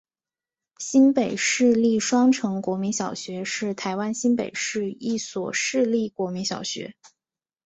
[0.79, 6.95] 新北市立双城国民小学是台湾新北市一所市立国民小学。